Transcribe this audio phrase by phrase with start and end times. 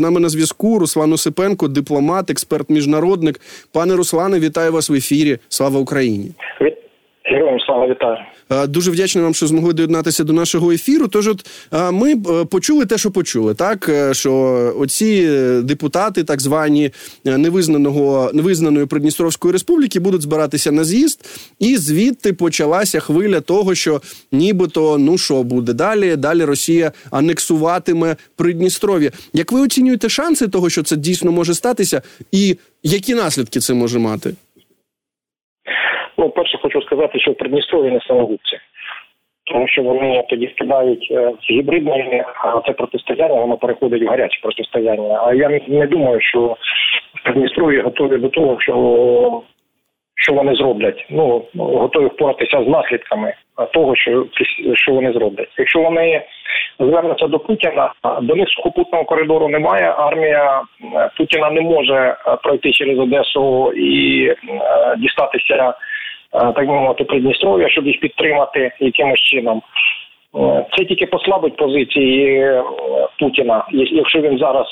[0.00, 3.40] З нами на зв'язку Руслан Осипенко, дипломат, експерт, міжнародник.
[3.72, 5.38] Пане Руслане, вітаю вас в ефірі.
[5.48, 6.32] Слава Україні!
[7.80, 8.16] Слава вітаю.
[8.50, 11.08] Е, дуже вдячний вам, що змогли доєднатися до нашого ефіру.
[11.08, 14.32] Тож, от е, ми е, почули те, що почули, так що
[14.78, 15.28] оці
[15.62, 16.90] депутати, так звані
[17.24, 21.24] невизнаного невизнаної Придністровської республіки, будуть збиратися на з'їзд,
[21.58, 26.16] і звідти почалася хвиля того, що нібито ну що буде далі.
[26.16, 29.10] Далі Росія анексуватиме Придністров'я.
[29.32, 33.98] Як ви оцінюєте шанси того, що це дійсно може статися, і які наслідки це може
[33.98, 34.34] мати?
[36.20, 38.58] Ну, перше, хочу сказати, що в Придністрові не самогубці,
[39.44, 45.20] тому що вони тоді скидають е, гібридне, а це протистояння, воно переходить в гаряче протистояння.
[45.22, 46.40] А я не думаю, що
[47.14, 49.42] в Придністрові готові до того, що
[50.14, 51.06] що вони зроблять.
[51.10, 53.34] Ну готові впоратися з наслідками
[53.72, 54.26] того, що
[54.74, 55.48] що вони зроблять.
[55.58, 56.22] Якщо вони
[56.78, 59.94] звернуться до Путіна, до них сухопутного коридору немає.
[59.98, 60.62] Армія
[60.94, 64.34] е, Путіна не може е, пройти через Одесу і
[64.98, 65.74] дістатися Е,
[66.32, 69.62] так би мовити, Придністров'я, щоб їх підтримати якимось чином.
[70.36, 72.64] Е, це тільки послабить позиції е,
[73.18, 74.66] Путіна, якщо він зараз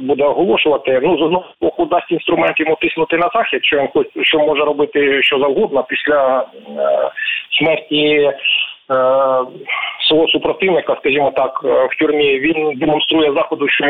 [0.00, 1.00] буде оголошувати.
[1.02, 4.64] Ну з одного боку дасть інструмент йому тиснути на захід, що він хоч що може
[4.64, 6.46] робити що завгодно після
[7.58, 8.32] смерті
[10.08, 12.38] свого супротивника, скажімо так, в тюрмі.
[12.38, 13.84] Він демонструє заходу, що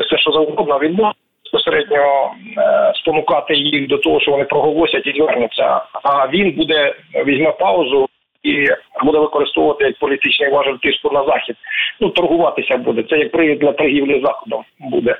[0.00, 1.12] все що завгодно він може
[1.52, 5.80] безпосередньо е, спонукати їх до того, що вони проголосять і звернуться.
[6.02, 6.94] А він буде
[7.26, 8.08] візьме паузу
[8.42, 8.66] і
[9.04, 11.56] буде використовувати як політичний важель тиску на захід.
[12.00, 13.02] Ну торгуватися буде.
[13.02, 15.16] Це як привід для торгівлі заходом буде.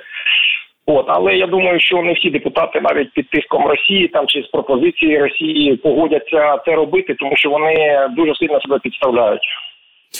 [0.85, 4.47] От, але я думаю, що не всі депутати навіть під тиском Росії там чи з
[4.47, 9.41] пропозиції Росії погодяться це робити, тому що вони дуже сильно себе підставляють.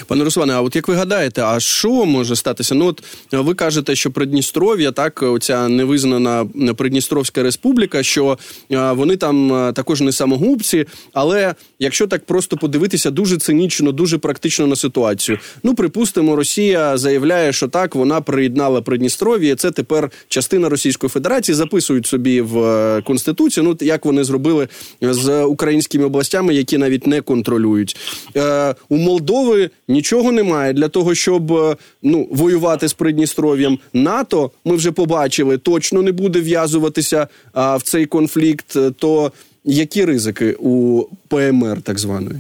[0.08, 2.76] Пане Руслане, а от як ви гадаєте, а що може статися?
[2.76, 6.46] Ну, от ви кажете, що Придністров'я, так, оця невизнана
[6.78, 8.38] Придністровська республіка, що
[8.70, 10.86] вони там також не самогубці.
[11.14, 15.38] Але якщо так просто подивитися, дуже цинічно, дуже практично на ситуацію.
[15.64, 21.56] Ну, припустимо, Росія заявляє, що так вона приєднала Придністров'я, це тепер частина Російської Федерації.
[21.56, 23.64] Записують собі в е, конституцію.
[23.64, 24.68] Ну як вони зробили
[25.02, 27.98] з українськими областями, які навіть не контролюють
[28.36, 33.78] Е, у Молдови нічого немає для того, щоб е, ну воювати з Придністров'ям.
[33.94, 38.68] НАТО ми вже побачили, точно не буде в'язуватися а, в цей конфлікт.
[39.00, 39.32] То
[39.66, 42.38] які ризики у ПМР так званої?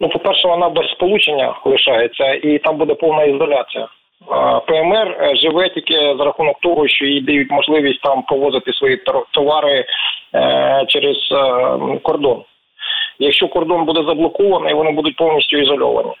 [0.00, 3.88] Ну, по перше, вона без сполучення лишається, і там буде повна ізоляція.
[4.66, 9.00] ПМР е, живе тільки за рахунок того, що їй дають можливість там повозити свої
[9.32, 9.84] товари
[10.34, 11.16] е, через
[12.02, 12.42] кордон.
[13.22, 16.12] Якщо кордон буде заблокований, вони будуть повністю ізольовані.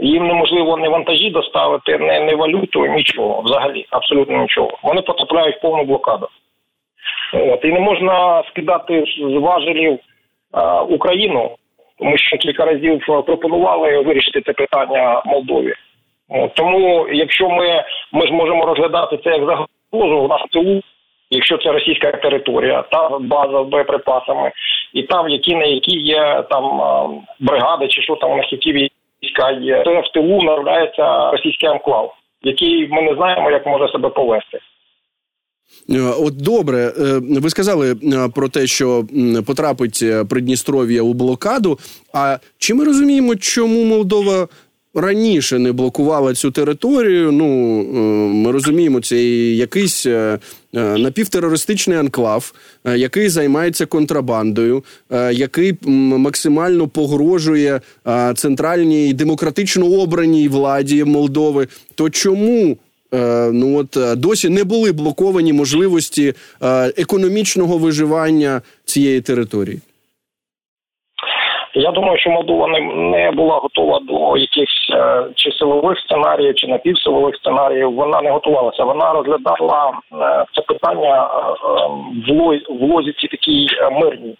[0.00, 4.78] Їм неможливо не вантажі доставити, не, не валюту, нічого взагалі, абсолютно нічого.
[4.82, 6.28] Вони потрапляють в повну блокаду.
[7.34, 7.64] От.
[7.64, 9.98] І не можна скидати з важелів
[10.52, 11.50] а, Україну.
[12.00, 15.74] Ми ще кілька разів пропонували вирішити це питання Молдові.
[16.28, 16.54] От.
[16.54, 20.82] Тому, якщо ми ми зможемо розглядати це як загрозу, у нас ТУ
[21.30, 24.52] якщо це російська територія, та база з боєприпасами,
[24.92, 26.80] і там які на які є там
[27.40, 32.14] бригади, чи що там у нас які війська є, це в тилу наявляється російський анклав,
[32.42, 34.58] який ми не знаємо, як може себе повести.
[35.90, 39.04] Е, от добре, е, ви сказали е, про те, що
[39.46, 41.78] потрапить Придністров'я у блокаду.
[42.14, 44.48] А чи ми розуміємо, чому Молдова
[45.00, 47.32] раніше не блокувала цю територію.
[47.32, 47.84] Ну е,
[48.34, 49.22] ми розуміємо, це
[49.54, 50.38] якийсь е,
[50.74, 52.52] е, напівтерористичний анклав,
[52.94, 54.84] який займається контрабандою,
[55.32, 57.80] який максимально погрожує
[58.36, 61.68] центральній демократично обраній владі Молдови.
[61.94, 62.76] То чому?
[63.52, 66.34] Ну от досі не були блоковані можливості
[66.96, 69.80] економічного виживання цієї території.
[71.74, 76.66] Я думаю, що Молдова не, не була готова до якихось е, чи силових сценаріїв, чи
[76.66, 77.94] напівсилових сценаріїв.
[77.94, 78.84] Вона не готувалася.
[78.84, 81.28] Вона розглядала е, це питання е,
[82.68, 84.36] в лозіці такій е, мирній.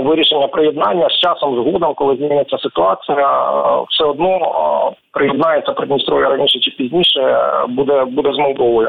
[0.00, 4.38] Вирішення приєднання з часом згодом, коли зміниться ситуація, е, все одно
[5.12, 7.38] приєднається Придністров'я раніше чи пізніше,
[7.68, 8.88] буде буде з Молдовою.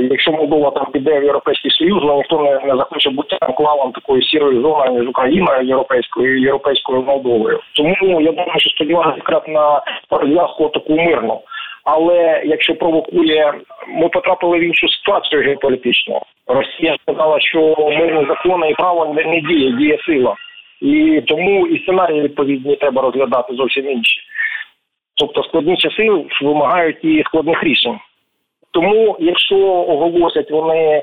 [0.00, 4.22] Якщо Молдова там піде в європейський союз, ну ніхто не, не захоче бути анклавом такої
[4.22, 7.60] сірої зони між Україною, європейською європейською Молдовою.
[7.76, 11.40] Тому я думаю, що сподіваюся якраз на розв'язку таку мирну.
[11.84, 13.54] Але якщо провокує,
[13.88, 16.20] ми потрапили в іншу ситуацію геополітичну.
[16.46, 20.34] Росія сказала, що мирні закони і право не діє, діє сила,
[20.80, 24.20] і тому і сценарії відповідні треба розглядати зовсім інші.
[25.16, 26.10] Тобто складні часи
[26.42, 27.98] вимагають і складних рішень.
[28.74, 31.02] Тому, якщо оголосять вони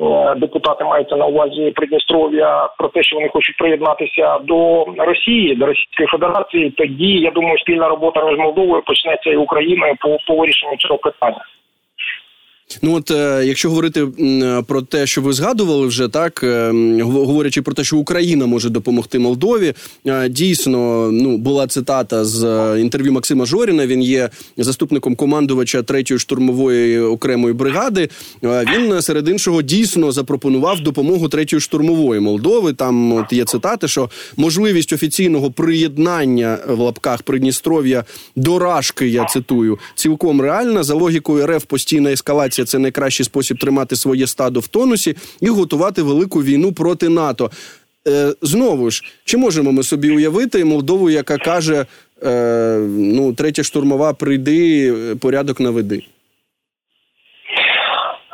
[0.00, 5.66] Е, депутати маються на увазі Придністров'я про те, що вони хочуть приєднатися до Росії, до
[5.66, 6.70] Російської Федерації.
[6.70, 11.44] Тоді я думаю, спільна робота між Молдовою почнеться і Україною по, по вирішенню цього питання.
[12.82, 14.06] Ну от е, якщо говорити
[14.66, 16.70] про те, що ви згадували вже так, е,
[17.02, 19.74] говорячи про те, що Україна може допомогти Молдові,
[20.06, 22.40] е, дійсно ну була цитата з
[22.80, 23.86] інтерв'ю Максима Жоріна.
[23.86, 28.08] Він є заступником командувача третьої штурмової окремої бригади.
[28.42, 32.72] Він серед іншого дійсно запропонував допомогу третьої штурмової Молдови.
[32.72, 38.04] Там от є цитати, що можливість офіційного приєднання в лапках Придністров'я
[38.36, 43.96] до Рашки, я цитую, цілком реальна за логікою РФ постійна ескалація це найкращий спосіб тримати
[43.96, 47.50] своє стадо в тонусі і готувати велику війну проти НАТО.
[48.08, 51.86] Е, Знову ж, чи можемо ми собі уявити Молдову, яка каже:
[52.22, 56.02] е, ну, третя штурмова, прийди, порядок наведи?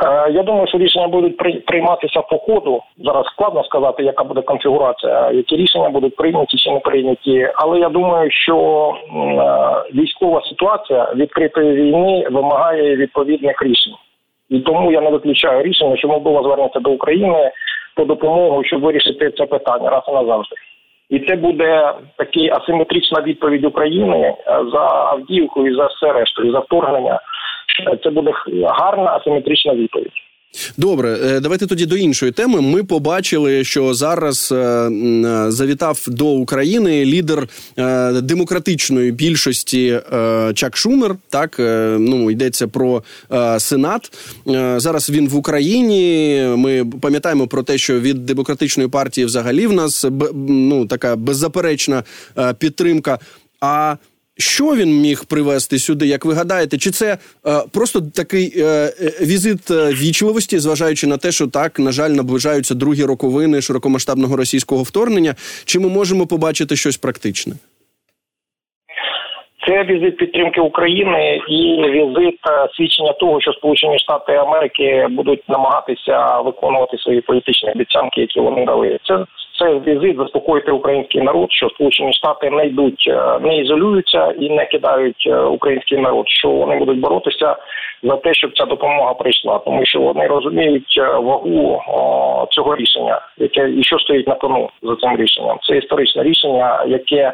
[0.04, 1.36] Е, я думаю, що рішення будуть
[1.66, 2.82] прийматися по ходу.
[2.98, 7.50] Зараз складно сказати, яка буде конфігурація, які рішення будуть прийняті чи не прийняті.
[7.54, 8.56] Але я думаю, що
[8.94, 13.94] е, військова ситуація відкритої війни вимагає відповідних рішень.
[14.50, 17.50] І тому я не виключаю рішення, що Молдова звернеться до України
[17.97, 20.56] по допомогу, щоб вирішити це питання раз і назавжди.
[21.11, 26.53] І це буде така асиметрична відповідь України е, за Авдіївку і за все решту, і
[26.53, 27.21] за вторгнення.
[28.03, 28.33] Це буде
[28.65, 30.12] гарна асиметрична відповідь.
[30.76, 32.60] Добре, е, давайте тоді до іншої теми.
[32.60, 37.49] Ми побачили, що зараз е, е, завітав до України лідер
[38.22, 40.00] демократичної більшості
[40.54, 41.16] Чак Шумер.
[41.28, 41.56] Так
[41.99, 43.02] ну йдеться про
[43.58, 44.12] Сенат.
[44.76, 46.43] Зараз він в Україні.
[46.56, 50.06] Ми пам'ятаємо про те, що від демократичної партії взагалі в нас
[50.48, 52.05] ну така беззаперечна
[52.58, 53.19] підтримка.
[53.60, 53.96] А
[54.43, 56.79] що він міг привезти сюди, як ви гадаєте?
[56.79, 57.19] Чи це е,
[57.75, 58.91] просто такий е, е
[59.21, 64.83] візит е, вічливості, зважаючи на те, що так на жаль наближаються другі роковини широкомасштабного російського
[64.83, 65.35] вторгнення?
[65.65, 67.55] Чи ми можемо побачити щось практичне?
[69.67, 76.41] Це візит підтримки України і візит е, свідчення того, що Сполучені Штати Америки будуть намагатися
[76.41, 78.99] виконувати свої політичні обіцянки, які вони дали.
[79.05, 79.25] Це
[79.58, 84.66] це візит заспокоїти український народ, що Сполучені Штати не йдуть, е, не ізолюються і не
[84.66, 87.56] кидають е, український народ, що вони будуть боротися
[88.02, 93.70] за те, щоб ця допомога прийшла, тому що вони розуміють вагу о, цього рішення, яке
[93.70, 95.58] і що стоїть на кону за цим рішенням.
[95.62, 97.32] Це історичне рішення, яке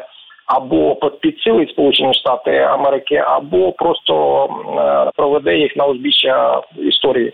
[0.49, 7.33] або підсилить Сполучені Штати Америки, або просто е, проведе їх на узбіччя історії.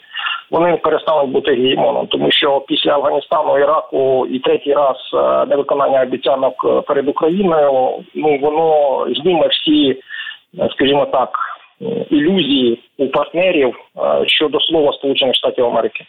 [0.52, 6.86] Вони перестануть бути гегемоном, тому що після Афганістану, Іраку і третій раз е, невиконання обіцянок
[6.88, 10.02] перед Україною, ну воно зніме всі,
[10.60, 11.30] е, скажімо так,
[12.10, 13.76] ілюзії у партнерів
[14.26, 16.06] щодо слова Сполучених Штатів Америки.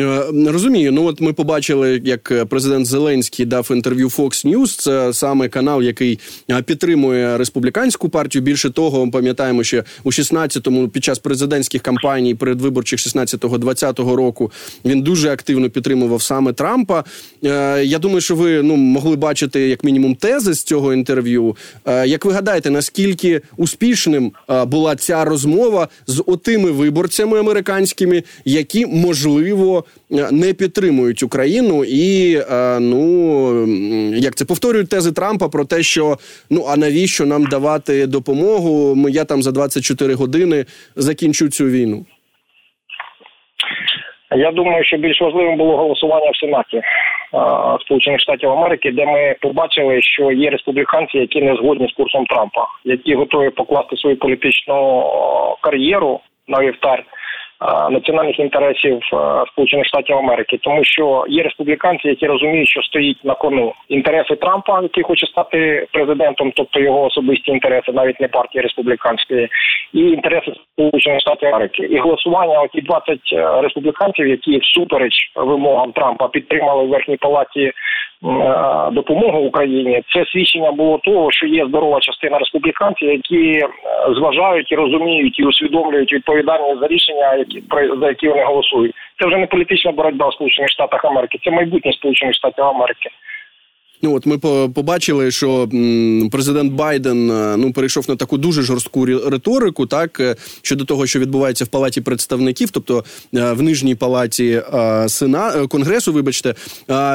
[0.00, 4.80] Е, розумію, ну от ми побачили, як президент Зеленський дав інтерв'ю Fox News.
[4.80, 6.18] Це саме канал, який
[6.50, 8.42] е, підтримує республіканську партію.
[8.42, 14.52] Більше того, пам'ятаємо, що у 16-му під час президентських кампаній передвиборчих 16-20 року
[14.84, 17.04] він дуже активно підтримував саме Трампа.
[17.44, 21.56] Е, я думаю, що ви ну могли бачити як мінімум тези з цього інтерв'ю.
[21.86, 24.32] Як ви гадаєте, наскільки успішним
[24.66, 29.63] була ця розмова з отими виборцями американськими, які можливо
[30.32, 33.06] не підтримують Україну і е, ну
[34.16, 36.16] як це повторюють тези Трампа про те, що
[36.50, 38.94] ну а навіщо нам давати допомогу?
[38.94, 40.64] Ми я там за 24 години
[40.96, 42.04] закінчу цю війну.
[44.36, 46.82] Я думаю, що більш важливим було голосування в Сенаті е,
[47.80, 52.66] Сполучених Штатів Америки, де ми побачили, що є республіканці, які не згодні з курсом Трампа,
[52.84, 57.04] які готові покласти свою політичну е, кар'єру на вівтар
[57.90, 59.00] національних інтересів
[59.52, 64.82] Сполучених Штатів Америки, тому що є республіканці, які розуміють, що стоїть на кону інтереси Трампа,
[64.82, 69.48] який хоче стати президентом, тобто його особисті інтереси, навіть не партії республіканської,
[69.92, 71.82] і інтереси Сполучених Штатів Америки.
[71.82, 77.72] І голосування оті 20 е, республіканців, які всупереч вимогам Трампа підтримали в верхній палаті
[78.24, 83.68] Е, допомогу Україні, це свідчення було того, що є здорова частина республіканців, які е,
[84.16, 87.53] зважають і розуміють і усвідомлюють відповідальність за рішення, які
[88.00, 88.94] за які вони голосують.
[89.20, 93.10] Це вже не політична боротьба в Сполучених Штатах Америки, це майбутнє Сполучених Штатів Америки.
[94.02, 95.68] Ну от ми побачили, що
[96.32, 101.18] президент Байден е, ну перейшов на таку дуже жорстку риторику, так е, щодо того, що
[101.18, 104.62] відбувається в палаті представників, тобто е, в нижній палаті
[105.06, 106.54] сена конгресу, вибачте,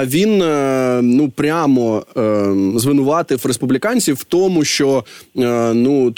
[0.03, 0.37] він
[1.01, 2.03] ну прямо
[2.75, 5.03] звинуватив республіканців в тому, що
[5.73, 6.11] ну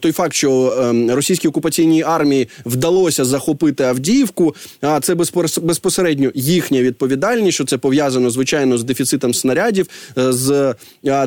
[0.00, 0.74] той факт, що
[1.10, 5.14] російській окупаційній армії вдалося захопити Авдіївку, а це
[5.62, 10.74] безпосередньо їхня відповідальність, що це пов'язано звичайно з дефіцитом снарядів з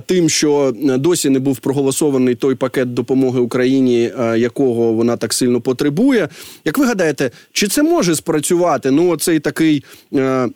[0.08, 6.28] тим, що досі не був проголосований той пакет допомоги Україні, якого вона так сильно потребує.
[6.66, 8.92] Як ви гадаєте, чи це може спрацювати?
[8.92, 9.84] Ну, оцей такий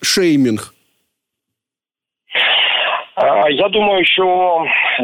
[0.02, 0.72] шеймінг?
[3.52, 4.26] Я думаю, що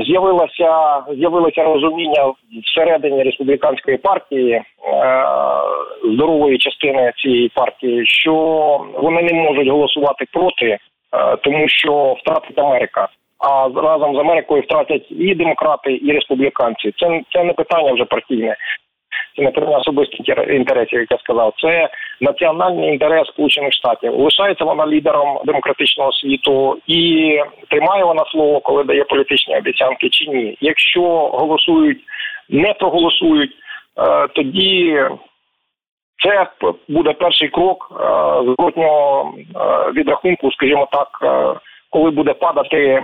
[0.05, 2.33] з'явилося з'явилося розуміння
[2.71, 4.61] всередині республіканської партії
[6.13, 8.33] здорової частини цієї партії, що
[9.01, 10.77] вони не можуть голосувати проти,
[11.41, 13.07] тому що втратить Америка
[13.41, 16.93] а разом з Америкою втратять і демократи, і республіканці.
[16.99, 18.55] Це це не питання вже партійне.
[19.35, 21.53] Це не питання особистих інтересів, як я сказав.
[21.61, 21.89] Це
[22.21, 24.19] національний інтерес Сполучених Штатів.
[24.19, 27.39] Лишається вона лідером демократичного світу і
[27.69, 30.57] тримає вона слово, коли дає політичні обіцянки чи ні.
[30.61, 31.99] Якщо голосують,
[32.49, 33.51] не проголосують,
[33.97, 34.99] е, тоді
[36.23, 36.47] це
[36.87, 37.95] буде перший крок е,
[38.43, 41.07] зворотнього е, відрахунку, скажімо так
[41.91, 43.01] коли буде падати е,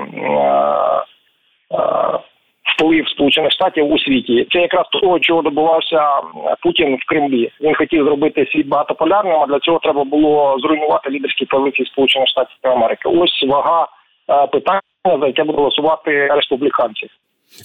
[1.71, 2.19] е,
[2.63, 4.47] вплив Сполучених Штатів у світі.
[4.51, 6.21] Це якраз того, чого добувався
[6.63, 7.51] Путін в Кремлі.
[7.61, 12.57] Він хотів зробити світ багатополярним, а для цього треба було зруйнувати лідерські позиції Сполучених Штатів
[12.61, 13.09] Америки.
[13.09, 13.87] Ось вага
[14.29, 17.07] е, питання, за яке будуть голосувати республіканці.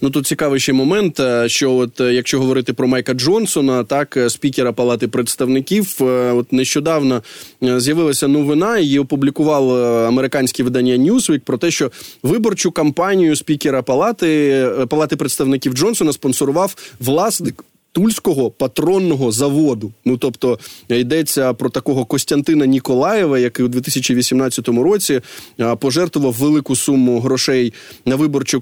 [0.01, 4.17] Ну тут цікавий ще момент, е, що от е, якщо говорити про Майка Джонсона, так
[4.17, 5.97] е, спікера Палати представників,
[6.35, 7.23] от нещодавно
[7.63, 9.71] з'явилася новина, її опублікував
[10.07, 11.91] американське видання Newsweek про те, що
[12.23, 19.93] виборчу кампанію спікера Палати Палати представників Джонсона спонсорував власник Тульського патронного заводу.
[20.05, 20.59] Ну тобто
[20.89, 25.21] йдеться про такого Костянтина Ніколаєва, який у 2018 році
[25.79, 27.73] пожертвував велику суму грошей
[28.07, 28.61] на виборчу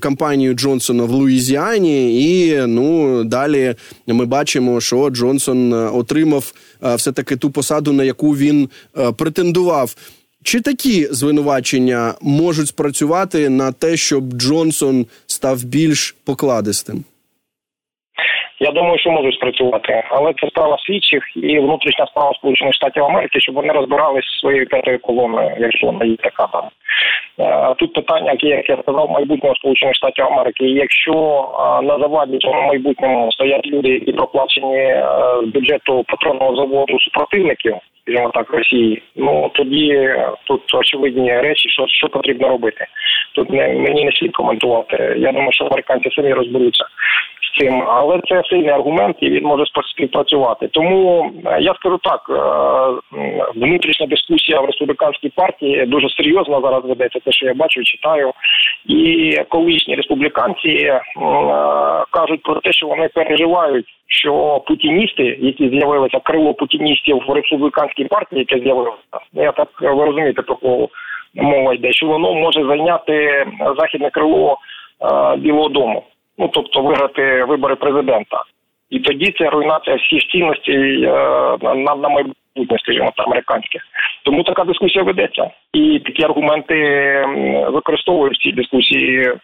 [0.00, 2.22] кампанію Джонсона в Луїзіані.
[2.24, 3.74] І ну далі
[4.06, 8.68] ми бачимо, що Джонсон отримав все таки ту посаду, на яку він
[9.16, 9.96] претендував.
[10.42, 17.04] Чи такі звинувачення можуть спрацювати на те, щоб Джонсон став більш покладистим?
[18.60, 23.40] Я думаю, що можуть спрацювати, але це справа слідчих і внутрішня справа Сполучених Штатів Америки,
[23.40, 26.64] щоб вони розбиралися своєю п'ятою колоною, якщо вона є така там.
[27.38, 30.64] Е, тут питання, як я сказав, майбутнього Сполучених Штатів Америки.
[30.64, 31.12] Якщо
[31.82, 35.06] на заваді цьому майбутньому стоять люди, які проплачені е,
[35.42, 42.08] з бюджету патронного заводу супротивників, скажімо так, Росії, ну тоді тут очевидні речі, що що
[42.08, 42.86] потрібно робити.
[43.34, 45.14] Тут не мені не слід коментувати.
[45.18, 46.84] Я думаю, що американці самі розберуться
[47.58, 50.68] цим, але це сильний аргумент і він може співпрацювати.
[50.68, 52.34] Тому е, я скажу так: е,
[53.54, 57.20] внутрішня дискусія в республіканській партії дуже серйозно зараз ведеться.
[57.24, 58.32] Те, що я бачу, читаю,
[58.86, 61.00] і колишні республіканці е,
[62.10, 68.46] кажуть про те, що вони переживають, що путіністи, які з'явилися крило путіністів в республіканській партії,
[68.48, 70.88] яке з'явилося, я так ви розумієте, про кого
[71.34, 73.46] мова йде, що воно може зайняти
[73.78, 74.58] західне крило
[75.36, 76.04] Білого Дому
[76.38, 78.42] ну тобто виграти вибори президента.
[78.90, 81.08] І тоді це руйнація всіх цінностей е,
[81.62, 83.82] на на майбутнє, скажімо, та американських.
[84.24, 86.74] Тому така дискусія ведеться, і такі аргументи
[87.72, 89.38] використовують в цій дискусії е,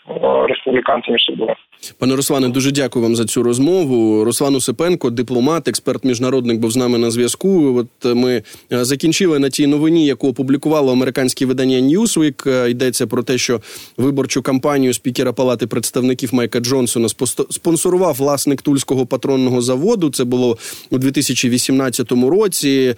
[0.49, 1.55] республіканці між собою.
[1.99, 4.25] Пане Руслане, дуже дякую вам за цю розмову.
[4.25, 7.79] Руслан Осипенко, дипломат, експерт, міжнародник, був з нами на зв'язку.
[7.79, 12.51] От ми е, закінчили на тій новині, яку опублікувало американське видання Newsweek.
[12.51, 13.61] Е, йдеться про те, що
[13.97, 17.09] виборчу кампанію спікера Палати представників Майка Джонсона
[17.51, 20.11] спонсорував власник тульського патронного заводу.
[20.11, 20.57] Це було
[20.91, 22.95] у 2018 році.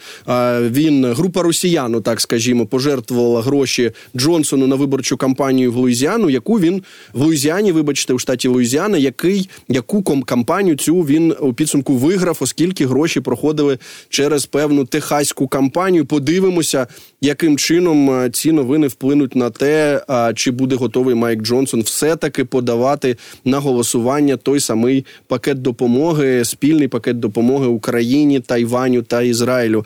[0.61, 6.83] Він група росіян, так скажімо, пожертвувала гроші Джонсону на виборчу кампанію в Луїзіану, яку він
[7.13, 12.87] в Луїзіані, вибачте, у штаті Луїзіана, який яку кампанію цю він у підсумку виграв, оскільки
[12.87, 13.79] гроші проходили
[14.09, 16.07] через певну техаську кампанію.
[16.07, 16.87] Подивимося,
[17.21, 20.01] яким чином е, ці новини вплинуть на те,
[20.35, 26.89] чи буде готовий Майк Джонсон все таки подавати на голосування той самий пакет допомоги, спільний
[26.89, 29.85] пакет допомоги Україні, Тайваню та Ізраїлю.